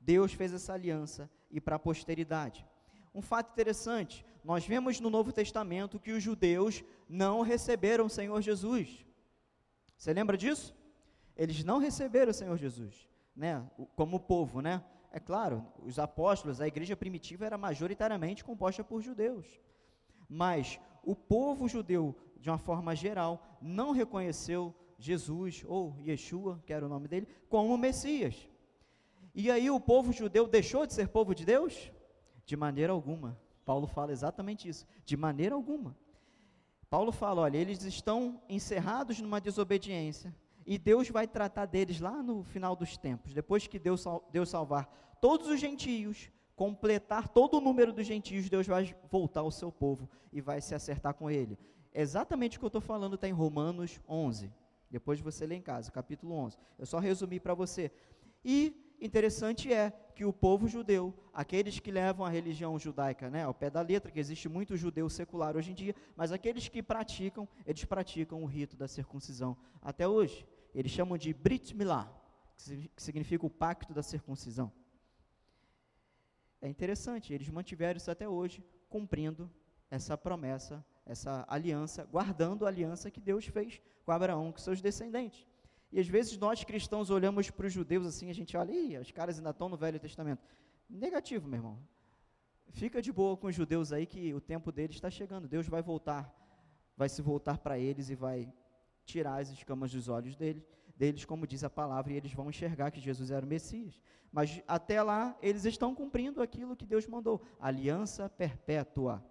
[0.00, 2.66] Deus fez essa aliança e para a posteridade.
[3.14, 8.40] Um fato interessante, nós vemos no Novo Testamento que os judeus não receberam o Senhor
[8.40, 9.06] Jesus.
[9.96, 10.74] Você lembra disso?
[11.36, 13.64] Eles não receberam o Senhor Jesus né,
[13.94, 14.82] como povo, né?
[15.10, 19.60] É claro, os apóstolos, a igreja primitiva era majoritariamente composta por judeus.
[20.28, 26.86] Mas o povo judeu, de uma forma geral, não reconheceu Jesus, ou Yeshua, que era
[26.86, 28.48] o nome dele, como Messias.
[29.34, 31.90] E aí o povo judeu deixou de ser povo de Deus?
[32.46, 33.38] De maneira alguma.
[33.64, 34.86] Paulo fala exatamente isso.
[35.04, 35.96] De maneira alguma.
[36.88, 40.34] Paulo fala: olha, eles estão encerrados numa desobediência,
[40.66, 45.16] e Deus vai tratar deles lá no final dos tempos, depois que Deus, Deus salvar
[45.20, 50.08] todos os gentios, completar todo o número dos gentios, Deus vai voltar ao seu povo
[50.32, 51.58] e vai se acertar com ele.
[51.94, 54.52] Exatamente o que eu estou falando está em Romanos 11.
[54.90, 56.58] Depois você lê em casa, capítulo 11.
[56.78, 57.90] Eu só resumi para você.
[58.44, 63.52] E interessante é que o povo judeu, aqueles que levam a religião judaica né, ao
[63.52, 67.48] pé da letra, que existe muito judeu secular hoje em dia, mas aqueles que praticam,
[67.66, 70.46] eles praticam o rito da circuncisão até hoje.
[70.74, 72.10] Eles chamam de Brit Milá,
[72.94, 74.72] que significa o pacto da circuncisão.
[76.60, 79.50] É interessante, eles mantiveram isso até hoje, cumprindo
[79.90, 85.46] essa promessa, essa aliança, guardando a aliança que Deus fez com Abraão, com seus descendentes.
[85.92, 89.10] E às vezes nós cristãos olhamos para os judeus assim, a gente olha, Ih, os
[89.10, 90.42] caras ainda estão no Velho Testamento.
[90.88, 91.78] Negativo, meu irmão.
[92.70, 95.46] Fica de boa com os judeus aí que o tempo deles está chegando.
[95.46, 96.34] Deus vai voltar,
[96.96, 98.50] vai se voltar para eles e vai
[99.04, 100.64] tirar as escamas dos olhos deles,
[100.96, 104.00] deles, como diz a palavra, e eles vão enxergar que Jesus era o Messias.
[104.30, 109.22] Mas até lá, eles estão cumprindo aquilo que Deus mandou, aliança perpétua.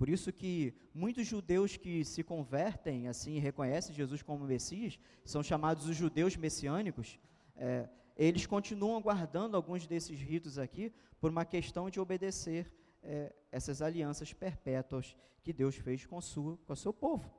[0.00, 5.86] Por isso que muitos judeus que se convertem assim reconhecem Jesus como Messias, são chamados
[5.86, 7.18] os judeus messiânicos,
[7.54, 7.86] é,
[8.16, 14.32] eles continuam guardando alguns desses ritos aqui por uma questão de obedecer é, essas alianças
[14.32, 17.30] perpétuas que Deus fez com, sua, com o seu povo.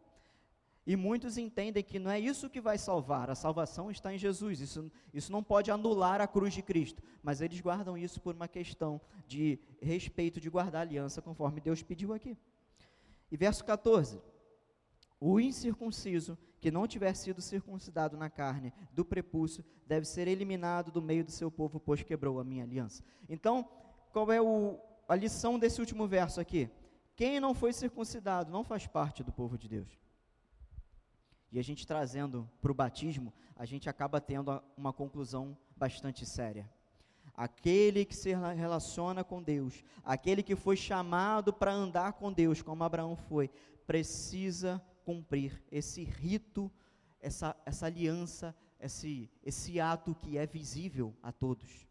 [0.86, 4.60] E muitos entendem que não é isso que vai salvar, a salvação está em Jesus,
[4.60, 8.47] isso, isso não pode anular a cruz de Cristo, mas eles guardam isso por uma
[8.47, 12.38] questão de respeito, de guardar aliança, conforme Deus pediu aqui.
[13.32, 14.22] E verso 14:
[15.20, 21.02] O incircunciso que não tiver sido circuncidado na carne do prepúcio deve ser eliminado do
[21.02, 23.04] meio do seu povo, pois quebrou a minha aliança.
[23.28, 23.67] Então,
[24.12, 26.70] qual é o, a lição desse último verso aqui?
[27.15, 30.00] Quem não foi circuncidado não faz parte do povo de Deus.
[31.52, 36.70] E a gente trazendo para o batismo, a gente acaba tendo uma conclusão bastante séria.
[37.36, 42.84] Aquele que se relaciona com Deus, aquele que foi chamado para andar com Deus, como
[42.84, 43.50] Abraão foi,
[43.88, 46.72] precisa cumprir esse rito,
[47.20, 51.88] essa, essa aliança, esse, esse ato que é visível a todos.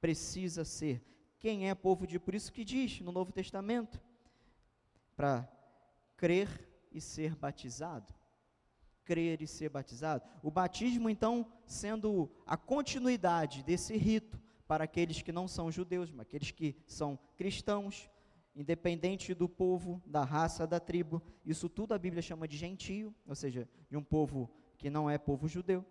[0.00, 1.02] Precisa ser.
[1.38, 2.18] Quem é povo de.
[2.18, 4.00] Por isso que diz no Novo Testamento,
[5.16, 5.48] para
[6.16, 8.12] crer e ser batizado.
[9.04, 10.24] Crer e ser batizado.
[10.42, 14.38] O batismo, então, sendo a continuidade desse rito
[14.68, 18.08] para aqueles que não são judeus, mas aqueles que são cristãos,
[18.54, 21.22] independente do povo, da raça, da tribo.
[21.44, 25.16] Isso tudo a Bíblia chama de gentio, ou seja, de um povo que não é
[25.16, 25.84] povo judeu.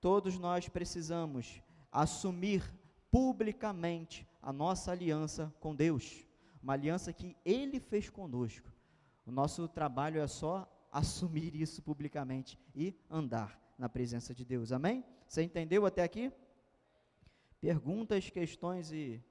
[0.00, 2.62] Todos nós precisamos assumir
[3.10, 6.24] publicamente a nossa aliança com Deus,
[6.62, 8.72] uma aliança que Ele fez conosco.
[9.26, 14.70] O nosso trabalho é só assumir isso publicamente e andar na presença de Deus.
[14.70, 15.04] Amém?
[15.26, 16.32] Você entendeu até aqui?
[17.62, 19.22] Perguntas, questões e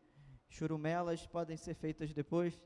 [0.47, 2.57] churumelas podem ser feitas depois,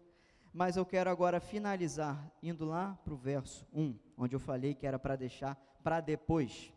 [0.53, 4.85] mas eu quero agora finalizar indo lá para o verso 1, onde eu falei que
[4.85, 6.71] era para deixar para depois.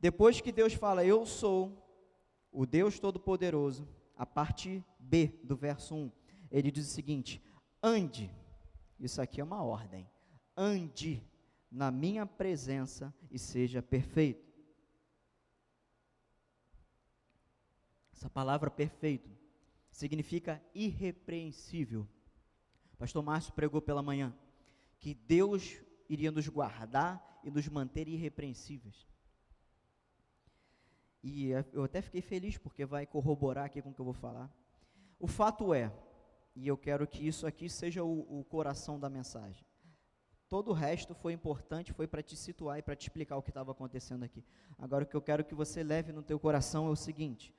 [0.00, 1.86] Depois que Deus fala, Eu sou
[2.50, 6.10] o Deus Todo-Poderoso, a parte B do verso 1,
[6.50, 7.40] ele diz o seguinte:
[7.80, 8.28] ande
[8.98, 10.10] isso aqui é uma ordem.
[10.56, 11.22] Ande
[11.70, 14.43] na minha presença e seja perfeito.
[18.14, 19.28] Essa palavra perfeito
[19.90, 22.06] significa irrepreensível.
[22.96, 24.32] Pastor Márcio pregou pela manhã
[25.00, 25.76] que Deus
[26.08, 29.08] iria nos guardar e nos manter irrepreensíveis.
[31.22, 34.48] E eu até fiquei feliz porque vai corroborar aqui com o que eu vou falar.
[35.18, 35.92] O fato é,
[36.54, 39.66] e eu quero que isso aqui seja o, o coração da mensagem.
[40.48, 43.50] Todo o resto foi importante, foi para te situar e para te explicar o que
[43.50, 44.44] estava acontecendo aqui.
[44.78, 47.52] Agora o que eu quero que você leve no teu coração é o seguinte: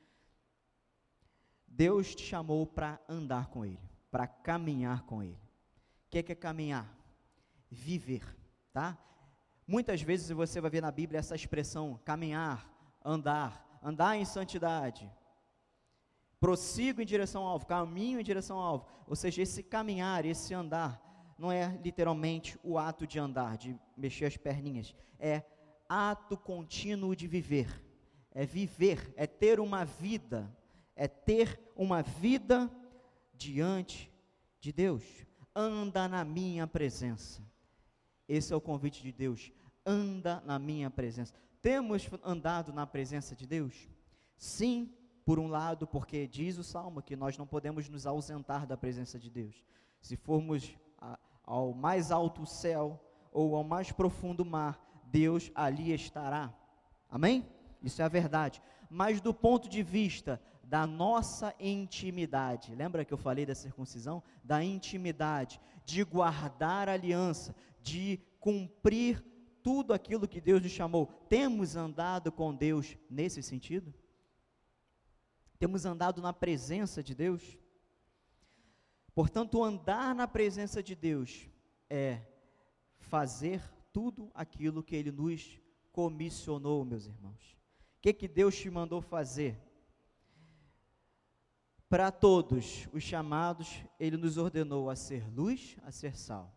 [1.76, 5.40] Deus te chamou para andar com Ele, para caminhar com Ele.
[6.08, 6.90] O que é, que é caminhar?
[7.70, 8.24] Viver,
[8.72, 8.98] tá?
[9.68, 12.72] Muitas vezes você vai ver na Bíblia essa expressão caminhar,
[13.04, 15.12] andar, andar em santidade,
[16.40, 18.88] prossigo em direção ao alvo, caminho em direção ao alvo.
[19.06, 21.02] Ou seja, esse caminhar, esse andar,
[21.38, 25.44] não é literalmente o ato de andar, de mexer as perninhas, é
[25.90, 27.84] ato contínuo de viver.
[28.32, 30.50] É viver, é ter uma vida,
[30.96, 32.72] é ter uma vida
[33.34, 34.12] diante
[34.60, 35.04] de Deus.
[35.54, 37.42] Anda na minha presença.
[38.28, 39.52] Esse é o convite de Deus.
[39.86, 41.34] Anda na minha presença.
[41.62, 43.88] Temos andado na presença de Deus?
[44.38, 44.94] Sim,
[45.26, 49.20] por um lado, porque diz o salmo que nós não podemos nos ausentar da presença
[49.20, 49.56] de Deus.
[50.02, 56.54] Se formos a, ao mais alto céu ou ao mais profundo mar, Deus ali estará.
[57.10, 57.48] Amém?
[57.82, 58.62] Isso é a verdade.
[58.90, 64.24] Mas do ponto de vista da nossa intimidade, lembra que eu falei da circuncisão?
[64.44, 69.24] Da intimidade, de guardar aliança, de cumprir
[69.62, 71.08] tudo aquilo que Deus nos chamou.
[71.30, 73.94] Temos andado com Deus nesse sentido?
[75.60, 77.58] Temos andado na presença de Deus?
[79.14, 81.48] Portanto, andar na presença de Deus
[81.90, 82.22] é
[82.98, 83.62] fazer
[83.94, 85.60] tudo aquilo que Ele nos
[85.92, 87.58] comissionou, meus irmãos.
[87.98, 89.58] O que, que Deus te mandou fazer?
[91.96, 96.54] Para todos os chamados, Ele nos ordenou a ser luz, a ser sal,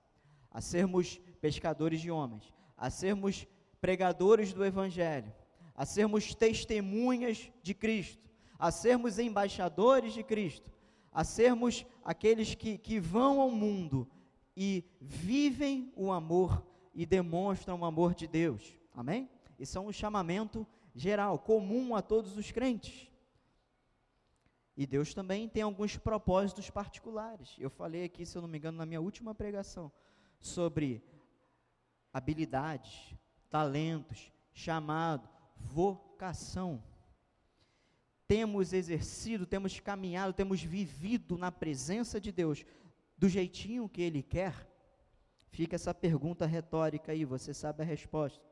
[0.51, 3.46] a sermos pescadores de homens, a sermos
[3.81, 5.33] pregadores do Evangelho,
[5.77, 10.72] a sermos testemunhas de Cristo a sermos embaixadores de Cristo,
[11.12, 14.11] a sermos aqueles que, que vão ao mundo
[14.57, 18.77] e vivem o amor e demonstram o amor de Deus.
[18.92, 19.31] Amém?
[19.57, 23.08] Isso é um chamamento geral, comum a todos os crentes.
[24.78, 27.54] E Deus também tem alguns propósitos particulares.
[27.58, 29.92] Eu falei aqui, se eu não me engano, na minha última pregação,
[30.40, 31.04] sobre
[32.10, 33.14] habilidades,
[33.50, 36.82] talentos, chamado, vocação
[38.28, 42.62] temos exercido, temos caminhado, temos vivido na presença de Deus
[43.16, 44.70] do jeitinho que Ele quer?
[45.48, 48.44] Fica essa pergunta retórica aí, você sabe a resposta.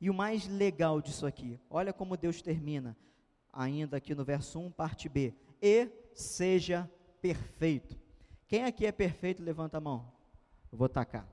[0.00, 2.96] E o mais legal disso aqui, olha como Deus termina,
[3.54, 6.90] ainda aqui no verso 1, parte B: E seja
[7.20, 7.98] perfeito.
[8.46, 10.12] Quem aqui é perfeito, levanta a mão.
[10.70, 11.26] Eu vou tacar.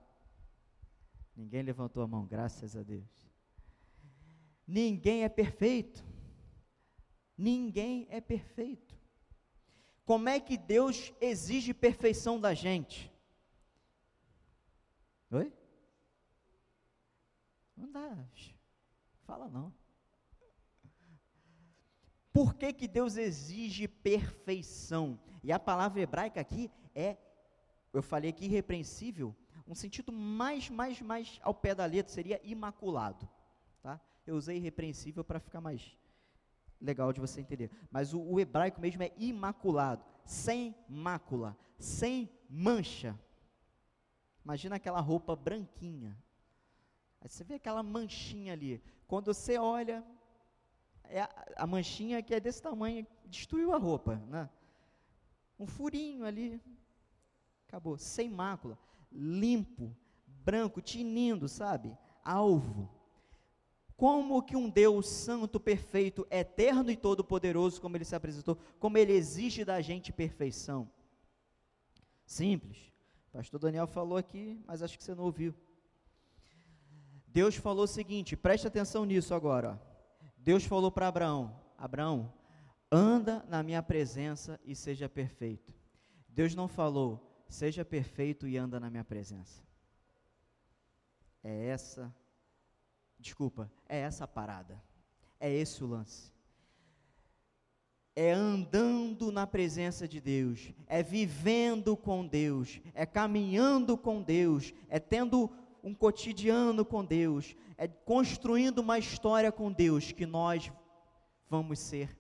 [1.36, 3.30] Ninguém levantou a mão, graças a Deus.
[4.68, 6.04] Ninguém é perfeito.
[7.38, 8.96] Ninguém é perfeito.
[10.06, 13.12] Como é que Deus exige perfeição da gente?
[15.32, 15.52] Oi?
[17.76, 18.26] Não dá.
[19.26, 19.74] Fala não.
[22.34, 25.20] Por que, que Deus exige perfeição?
[25.44, 27.18] E a palavra hebraica aqui é,
[27.94, 29.36] eu falei aqui, irrepreensível,
[29.68, 33.28] um sentido mais, mais, mais ao pé da letra seria imaculado.
[33.82, 34.00] Tá?
[34.26, 35.98] Eu usei irrepreensível para ficar mais
[36.80, 37.70] legal de você entender.
[37.90, 43.18] Mas o, o, hebraico mesmo é imaculado, sem mácula, sem mancha.
[44.44, 46.18] Imagina aquela roupa branquinha.
[47.22, 48.82] Aí você vê aquela manchinha ali.
[49.08, 50.04] Quando você olha,
[51.12, 54.50] é a, a manchinha que é desse tamanho, destruiu a roupa, né?
[55.60, 56.60] Um furinho ali,
[57.68, 58.78] acabou, sem mácula,
[59.12, 59.96] limpo,
[60.26, 61.96] branco, tinindo, sabe?
[62.24, 62.90] Alvo.
[63.96, 69.14] Como que um Deus santo, perfeito, eterno e todo-poderoso, como ele se apresentou, como ele
[69.14, 70.90] exige da gente perfeição?
[72.26, 72.92] Simples.
[73.30, 75.54] O pastor Daniel falou aqui, mas acho que você não ouviu.
[77.28, 79.80] Deus falou o seguinte, preste atenção nisso agora.
[79.80, 79.91] Ó.
[80.44, 82.34] Deus falou para Abraão: Abraão,
[82.92, 85.74] anda na minha presença e seja perfeito.
[86.28, 89.62] Deus não falou, seja perfeito e anda na minha presença.
[91.44, 92.14] É essa,
[93.20, 94.82] desculpa, é essa a parada.
[95.40, 96.32] É esse o lance.
[98.16, 105.00] É andando na presença de Deus, é vivendo com Deus, é caminhando com Deus, é
[105.00, 105.50] tendo
[105.84, 110.72] um cotidiano com Deus, é construindo uma história com Deus que nós
[111.50, 112.18] vamos ser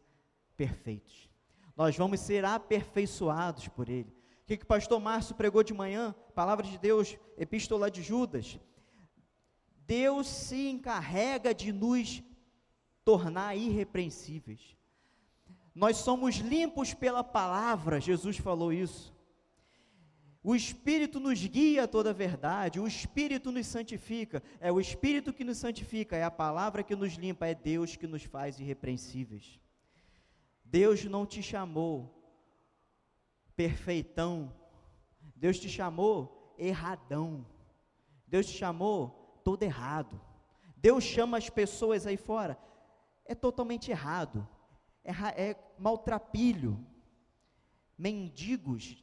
[0.57, 1.30] perfeitos.
[1.76, 4.09] Nós vamos ser aperfeiçoados por Ele.
[4.43, 6.14] O que, que o pastor Márcio pregou de manhã?
[6.36, 8.59] Palavra de Deus, Epístola de Judas.
[9.86, 12.22] Deus se encarrega de nos
[13.03, 14.76] tornar irrepreensíveis.
[15.74, 19.11] Nós somos limpos pela palavra, Jesus falou isso.
[20.44, 25.32] O Espírito nos guia a toda a verdade, o Espírito nos santifica, é o Espírito
[25.32, 29.60] que nos santifica, é a palavra que nos limpa, é Deus que nos faz irrepreensíveis.
[30.66, 32.18] Deus não te chamou
[33.56, 34.52] perfeitão,
[35.36, 37.46] Deus te chamou erradão,
[38.26, 40.20] Deus te chamou todo errado.
[40.76, 42.58] Deus chama as pessoas aí fora,
[43.26, 44.48] é totalmente errado,
[45.04, 45.12] é,
[45.50, 46.84] é maltrapilho,
[47.96, 48.98] mendigos,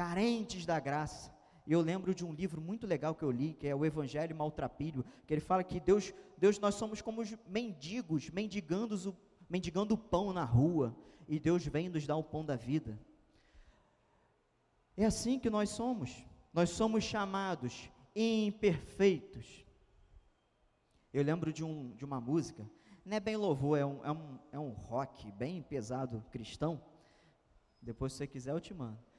[0.00, 1.30] carentes da graça.
[1.66, 4.34] E eu lembro de um livro muito legal que eu li, que é o Evangelho
[4.34, 9.14] Maltrapilho, que ele fala que Deus, Deus nós somos como os mendigos, mendigando o,
[9.46, 10.96] mendigando o pão na rua,
[11.28, 12.98] e Deus vem nos dar o pão da vida.
[14.96, 16.24] É assim que nós somos.
[16.50, 19.66] Nós somos chamados imperfeitos.
[21.12, 22.66] Eu lembro de, um, de uma música,
[23.04, 26.82] não é bem louvor, é um, é, um, é um rock bem pesado cristão.
[27.82, 29.09] Depois, se você quiser, eu te mando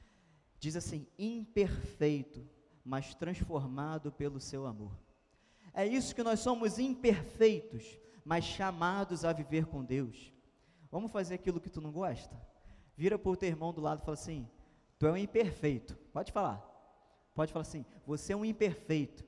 [0.62, 2.48] diz assim: imperfeito,
[2.84, 4.92] mas transformado pelo seu amor.
[5.74, 10.32] É isso que nós somos imperfeitos, mas chamados a viver com Deus.
[10.88, 12.40] Vamos fazer aquilo que tu não gosta?
[12.96, 14.48] Vira para o teu irmão do lado e fala assim:
[15.00, 15.96] Tu é um imperfeito.
[16.12, 16.62] Pode falar.
[17.34, 19.24] Pode falar assim: Você é um imperfeito.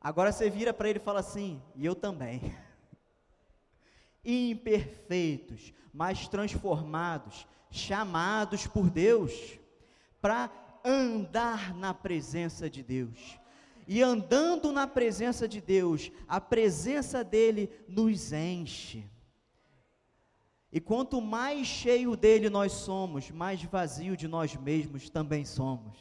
[0.00, 2.40] Agora você vira para ele e fala assim: E eu também.
[4.24, 9.60] Imperfeitos, mas transformados, chamados por Deus
[10.22, 10.50] para
[10.84, 13.38] andar na presença de Deus.
[13.86, 19.04] E andando na presença de Deus, a presença dele nos enche.
[20.72, 25.98] E quanto mais cheio dele nós somos, mais vazio de nós mesmos também somos.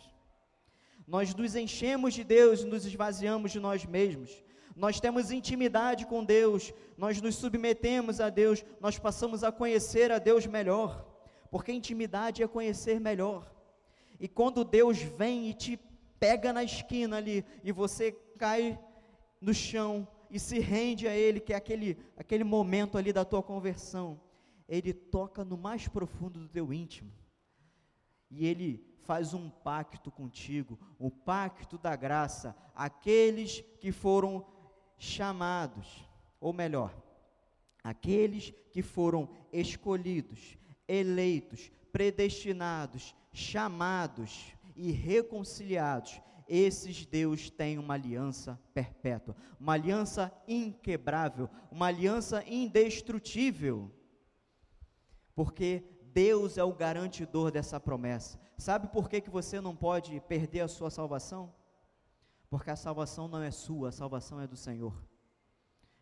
[1.08, 4.32] Nós nos enchemos de Deus, nos esvaziamos de nós mesmos.
[4.76, 10.20] Nós temos intimidade com Deus, nós nos submetemos a Deus, nós passamos a conhecer a
[10.20, 11.06] Deus melhor,
[11.50, 13.61] porque intimidade é conhecer melhor.
[14.22, 15.80] E quando Deus vem e te
[16.20, 18.80] pega na esquina ali, e você cai
[19.42, 23.42] no chão e se rende a Ele, que é aquele, aquele momento ali da tua
[23.42, 24.22] conversão,
[24.70, 27.12] Ele toca no mais profundo do teu íntimo.
[28.30, 34.46] E Ele faz um pacto contigo, o pacto da graça, aqueles que foram
[35.00, 36.08] chamados,
[36.40, 36.96] ou melhor,
[37.84, 40.60] aqueles que foram escolhidos,
[40.92, 51.86] eleitos, predestinados, chamados e reconciliados, esses Deus tem uma aliança perpétua, uma aliança inquebrável, uma
[51.86, 53.89] aliança indestrutível.
[55.34, 55.82] Porque
[56.14, 58.38] Deus é o garantidor dessa promessa.
[58.58, 61.54] Sabe por que, que você não pode perder a sua salvação?
[62.50, 64.94] Porque a salvação não é sua, a salvação é do Senhor.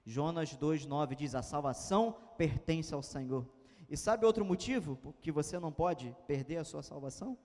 [0.04, 3.59] Jonas 2,9 diz: A salvação pertence ao Senhor.
[3.90, 7.36] E sabe outro motivo que você não pode perder a sua salvação?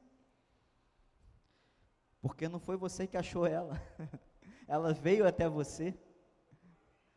[2.21, 3.81] Porque não foi você que achou ela.
[4.69, 5.99] ela veio até você.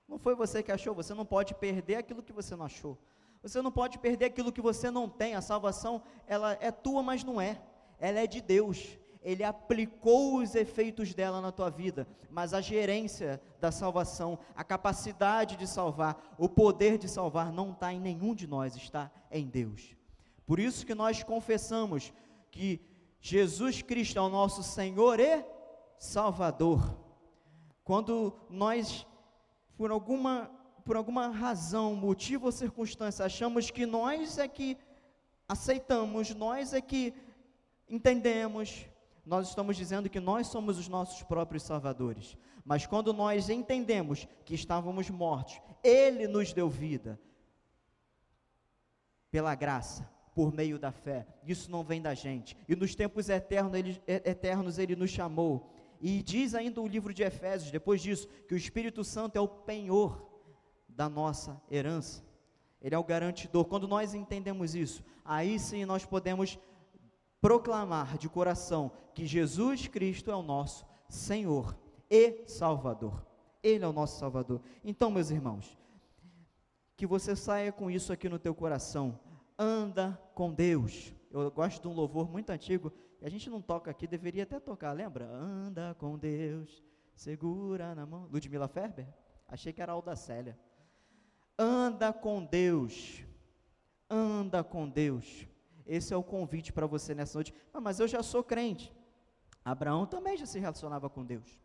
[0.08, 2.98] Não foi você que achou, você não pode perder aquilo que você não achou.
[3.42, 5.36] Você não pode perder aquilo que você não tem.
[5.36, 7.62] A salvação, ela é tua, mas não é.
[8.00, 8.98] Ela é de Deus.
[9.28, 15.58] Ele aplicou os efeitos dela na tua vida, mas a gerência da salvação, a capacidade
[15.58, 19.98] de salvar, o poder de salvar não está em nenhum de nós, está em Deus.
[20.46, 22.14] Por isso que nós confessamos
[22.50, 22.80] que
[23.20, 25.44] Jesus Cristo é o nosso Senhor e
[25.98, 26.98] Salvador.
[27.84, 29.06] Quando nós,
[29.76, 30.50] por alguma,
[30.86, 34.78] por alguma razão, motivo ou circunstância, achamos que nós é que
[35.50, 37.14] aceitamos, nós é que
[37.90, 38.88] entendemos,
[39.28, 42.38] nós estamos dizendo que nós somos os nossos próprios salvadores.
[42.64, 47.20] Mas quando nós entendemos que estávamos mortos, Ele nos deu vida,
[49.30, 51.28] pela graça, por meio da fé.
[51.46, 52.56] Isso não vem da gente.
[52.68, 55.74] E nos tempos eternos ele, eternos ele nos chamou.
[56.00, 59.48] E diz ainda o livro de Efésios, depois disso, que o Espírito Santo é o
[59.48, 60.28] penhor
[60.88, 62.24] da nossa herança.
[62.82, 63.66] Ele é o garantidor.
[63.66, 66.58] Quando nós entendemos isso, aí sim nós podemos
[67.42, 71.78] proclamar de coração que Jesus Cristo é o nosso Senhor
[72.10, 73.26] e Salvador.
[73.64, 74.62] Ele é o nosso Salvador.
[74.84, 75.78] Então, meus irmãos,
[76.96, 79.20] que você saia com isso aqui no teu coração
[79.58, 81.14] anda com Deus.
[81.32, 84.92] Eu gosto de um louvor muito antigo, a gente não toca aqui, deveria até tocar,
[84.94, 85.26] lembra?
[85.26, 86.84] Anda com Deus,
[87.16, 88.30] segura na mão.
[88.32, 89.08] Ludmila Ferber?
[89.48, 90.58] Achei que era Alda Célia.
[91.58, 93.24] Anda com Deus,
[94.10, 95.48] anda com Deus.
[95.88, 97.54] Esse é o convite para você nessa noite.
[97.74, 98.94] Ah, mas eu já sou crente.
[99.64, 101.60] Abraão também já se relacionava com Deus.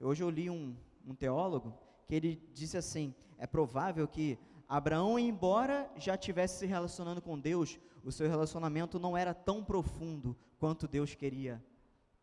[0.00, 0.76] Hoje eu li um,
[1.06, 7.22] um teólogo que ele disse assim: é provável que Abraão, embora já tivesse se relacionando
[7.22, 11.62] com Deus, o seu relacionamento não era tão profundo quanto Deus queria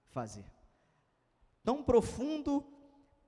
[0.10, 0.46] fazer.
[1.64, 2.66] Tão profundo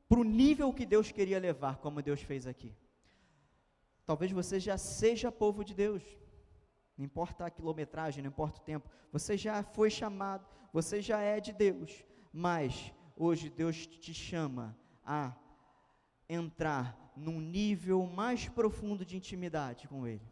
[0.10, 2.76] para o nível que Deus queria levar, como Deus fez aqui.
[4.06, 6.04] Talvez você já seja povo de Deus,
[6.98, 11.40] não importa a quilometragem, não importa o tempo, você já foi chamado, você já é
[11.40, 15.36] de Deus, mas hoje Deus te chama a
[16.30, 20.28] entrar num nível mais profundo de intimidade com Ele,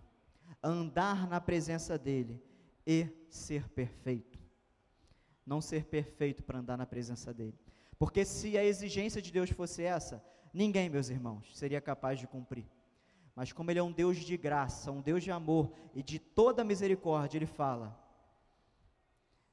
[0.61, 2.41] andar na presença dEle
[2.85, 4.39] e ser perfeito.
[5.45, 7.59] Não ser perfeito para andar na presença dEle.
[7.97, 12.65] Porque se a exigência de Deus fosse essa, ninguém, meus irmãos, seria capaz de cumprir.
[13.35, 16.63] Mas como Ele é um Deus de graça, um Deus de amor e de toda
[16.63, 17.97] misericórdia, Ele fala: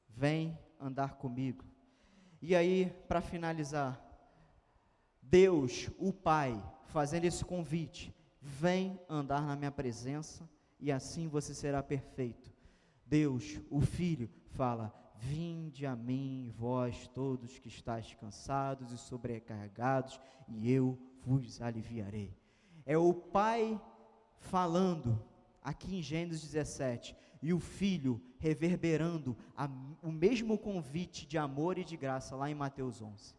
[0.07, 1.65] Vem andar comigo.
[2.41, 4.03] E aí, para finalizar,
[5.21, 11.81] Deus, o Pai, fazendo esse convite: vem andar na minha presença e assim você será
[11.83, 12.51] perfeito.
[13.05, 20.71] Deus, o Filho, fala: Vinde a mim, vós todos que estáis cansados e sobrecarregados, e
[20.71, 22.40] eu vos aliviarei.
[22.85, 23.79] É o Pai
[24.39, 25.23] falando
[25.61, 29.69] aqui em Gênesis 17, e o Filho reverberando a,
[30.01, 33.35] o mesmo convite de amor e de graça lá em Mateus 11.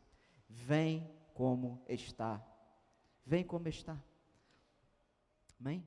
[0.48, 2.44] Vem como está
[3.24, 3.96] Vem como está.
[5.60, 5.86] Amém?